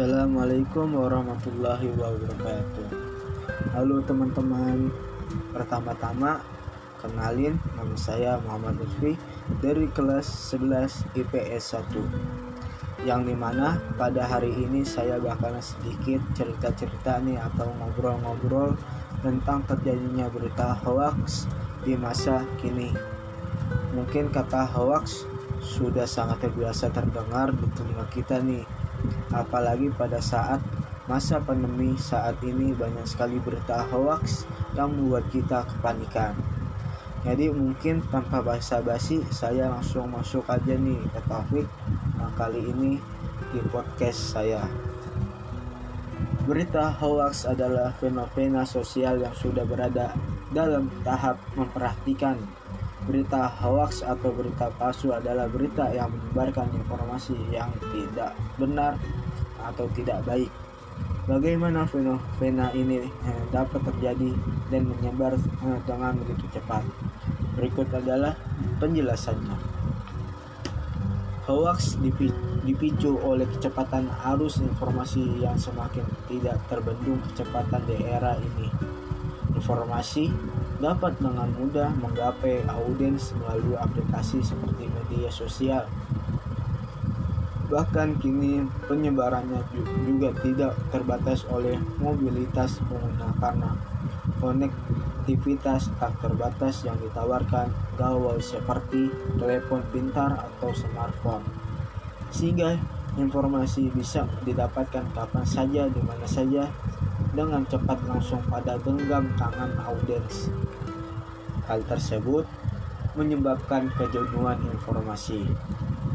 [0.00, 2.88] Assalamualaikum warahmatullahi wabarakatuh.
[3.76, 4.88] Halo teman-teman.
[5.52, 6.40] Pertama-tama
[7.04, 9.20] Kenalin nama saya Muhammad Lutfi
[9.60, 17.20] Dari kelas 11 IPS 1 Yang di mana pada hari ini saya bakalan sedikit cerita-cerita
[17.20, 18.80] nih Atau ngobrol-ngobrol
[19.20, 21.44] tentang terjadinya berita hoax
[21.84, 22.88] di masa kini.
[23.92, 25.28] Mungkin kata hoax
[25.60, 28.64] sudah sangat terbiasa terdengar di telinga kita nih
[29.30, 30.58] apalagi pada saat
[31.10, 34.46] masa pandemi saat ini banyak sekali berita hoax
[34.78, 36.38] yang membuat kita kepanikan.
[37.20, 41.66] Jadi mungkin tanpa basa-basi saya langsung masuk aja nih ke topik
[42.16, 42.96] nah, kali ini
[43.52, 44.64] di podcast saya.
[46.48, 50.16] Berita hoax adalah fenomena sosial yang sudah berada
[50.54, 52.40] dalam tahap memperhatikan
[53.08, 59.00] Berita hoax atau berita palsu adalah berita yang menyebarkan informasi yang tidak benar
[59.60, 60.52] atau tidak baik.
[61.28, 64.34] Bagaimana fenomena ini eh, dapat terjadi
[64.72, 66.82] dan menyebar eh, dengan begitu cepat?
[67.54, 68.34] Berikut adalah
[68.82, 69.80] penjelasannya.
[71.50, 71.98] Hoax
[72.62, 78.70] dipicu oleh kecepatan arus informasi yang semakin tidak terbendung kecepatan di era ini.
[79.58, 80.30] Informasi
[80.80, 85.84] dapat dengan mudah menggapai audiens melalui aplikasi seperti media sosial.
[87.70, 89.62] Bahkan kini penyebarannya
[90.02, 93.70] juga tidak terbatas oleh mobilitas pengguna karena
[94.42, 101.46] konektivitas tak terbatas yang ditawarkan gawai seperti telepon pintar atau smartphone.
[102.34, 102.74] Sehingga
[103.20, 106.66] informasi bisa didapatkan kapan saja di mana saja
[107.40, 110.52] dengan cepat langsung pada genggam tangan audiens.
[111.64, 112.44] Hal tersebut
[113.16, 115.48] menyebabkan kejenuhan informasi.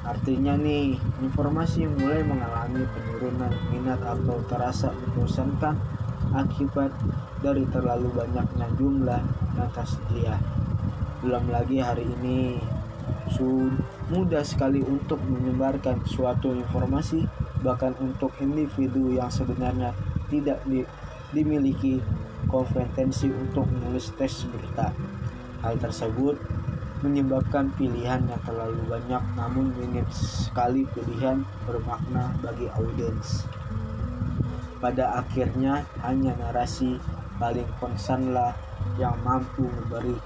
[0.00, 5.76] Artinya nih, informasi mulai mengalami penurunan minat atau terasa membosankan
[6.32, 6.88] akibat
[7.44, 9.20] dari terlalu banyaknya jumlah
[9.60, 10.40] yang tersedia.
[11.20, 12.56] Belum lagi hari ini
[14.10, 17.24] mudah sekali untuk menyebarkan suatu informasi
[17.62, 19.94] bahkan untuk individu yang sebenarnya
[20.26, 20.82] tidak di,
[21.30, 22.02] dimiliki
[22.50, 24.90] kompetensi untuk menulis teks berita.
[25.62, 26.40] Hal tersebut
[27.00, 33.48] menyebabkan pilihan yang terlalu banyak namun minim sekali pilihan bermakna bagi audiens.
[34.80, 36.96] Pada akhirnya hanya narasi
[37.40, 38.56] paling konsenlah
[38.96, 40.16] yang mampu memberi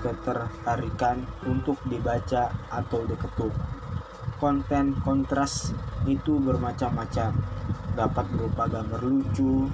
[0.00, 3.52] ketertarikan untuk dibaca atau diketuk.
[4.36, 5.70] Konten kontras
[6.04, 7.30] itu bermacam-macam,
[7.94, 9.70] dapat berupa gambar lucu,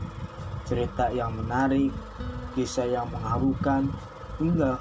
[0.69, 1.89] cerita yang menarik,
[2.53, 3.89] kisah yang mengharukan,
[4.37, 4.77] hingga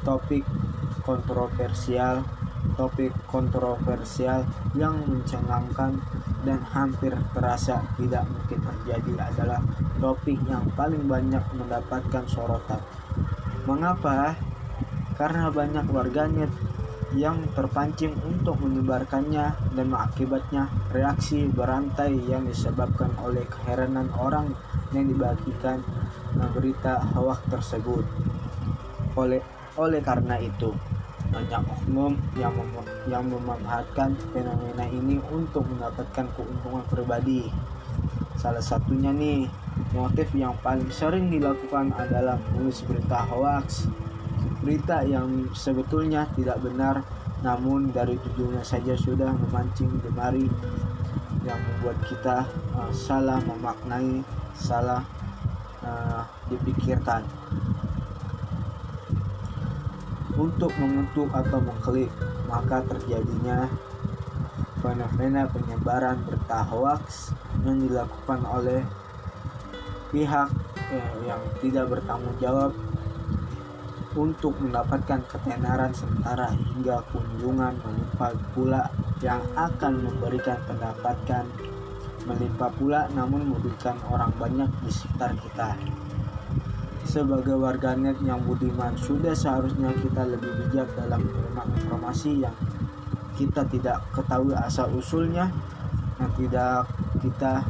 [0.00, 0.42] topik
[1.04, 2.24] kontroversial
[2.80, 6.00] topik kontroversial yang mencengangkan
[6.44, 9.60] dan hampir terasa tidak mungkin terjadi adalah
[10.00, 12.80] topik yang paling banyak mendapatkan sorotan.
[13.68, 14.32] Mengapa?
[15.20, 16.48] Karena banyak warganet
[17.18, 24.54] yang terpancing untuk menyebarkannya dan mengakibatnya reaksi berantai yang disebabkan oleh keheranan orang
[24.94, 25.82] yang dibagikan
[26.54, 28.06] berita hoax tersebut.
[29.18, 29.42] Oleh
[29.74, 30.70] oleh karena itu,
[31.30, 32.74] banyak oknum yang mem
[33.10, 37.50] yang memanfaatkan fenomena ini untuk mendapatkan keuntungan pribadi.
[38.38, 39.50] Salah satunya nih,
[39.94, 43.90] motif yang paling sering dilakukan adalah menulis berita hoax
[44.60, 47.00] berita yang sebetulnya tidak benar
[47.40, 50.44] namun dari judulnya saja sudah memancing gemari
[51.44, 52.44] yang membuat kita
[52.76, 54.20] uh, salah memaknai
[54.52, 55.00] salah
[55.80, 57.24] uh, dipikirkan.
[60.36, 62.12] Untuk mengetuk atau mengklik
[62.48, 63.68] maka terjadinya
[64.80, 68.80] fenomena penyebaran berita hoax yang dilakukan oleh
[70.08, 70.48] pihak
[70.90, 72.72] eh, yang tidak bertanggung jawab
[74.18, 78.82] untuk mendapatkan ketenaran sementara hingga kunjungan melimpah pula
[79.22, 81.46] yang akan memberikan pendapatkan
[82.26, 85.78] melimpah pula namun merugikan orang banyak di sekitar kita.
[87.06, 92.54] Sebagai warganet yang budiman, sudah seharusnya kita lebih bijak dalam menerima informasi yang
[93.34, 95.48] kita tidak ketahui asal usulnya,
[96.20, 96.86] yang tidak
[97.18, 97.66] kita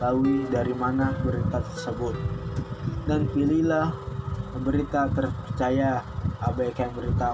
[0.00, 2.16] tahu dari mana berita tersebut.
[3.06, 4.05] Dan pilihlah
[4.60, 6.00] berita terpercaya
[6.40, 7.32] abaikan berita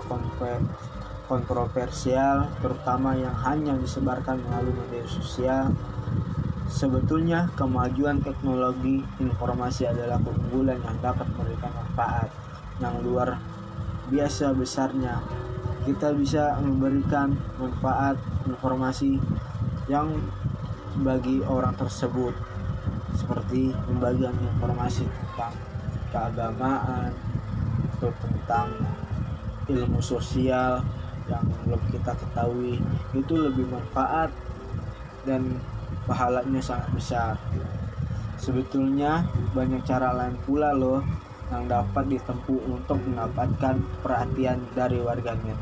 [1.26, 5.72] kontroversial terutama yang hanya disebarkan melalui media sosial.
[6.72, 12.28] Sebetulnya kemajuan teknologi informasi adalah keunggulan yang dapat memberikan manfaat
[12.80, 13.36] yang luar
[14.08, 15.20] biasa besarnya.
[15.84, 18.16] Kita bisa memberikan manfaat
[18.48, 19.20] informasi
[19.90, 20.16] yang
[21.02, 22.32] bagi orang tersebut
[23.16, 25.71] seperti pembagian informasi tentang
[26.12, 27.10] keagamaan
[27.96, 28.68] atau tentang
[29.72, 30.84] ilmu sosial
[31.26, 32.78] yang belum kita ketahui.
[33.16, 34.30] Itu lebih manfaat
[35.24, 35.58] dan
[36.04, 37.34] pahalanya sangat besar.
[38.36, 39.24] Sebetulnya
[39.54, 41.00] banyak cara lain pula loh
[41.54, 45.58] yang dapat ditempuh untuk mendapatkan perhatian dari warganet.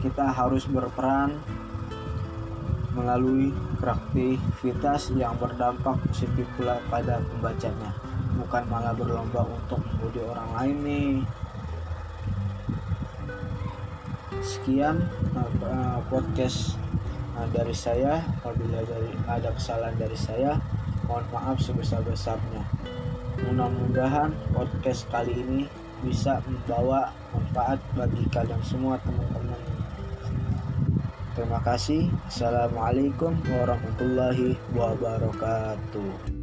[0.00, 1.36] Kita harus berperan
[2.96, 8.05] melalui kreativitas yang berdampak positif pula pada pembacanya
[8.36, 11.12] bukan malah berlomba untuk membudi orang lain nih
[14.44, 15.02] sekian
[15.34, 16.76] uh, podcast
[17.34, 18.84] uh, dari saya apabila
[19.26, 20.60] ada kesalahan dari saya
[21.08, 22.62] mohon maaf sebesar-besarnya
[23.48, 25.60] mudah-mudahan podcast kali ini
[26.04, 29.76] bisa membawa manfaat bagi kalian semua teman-teman
[31.36, 32.08] Terima kasih.
[32.24, 36.35] Assalamualaikum warahmatullahi wabarakatuh.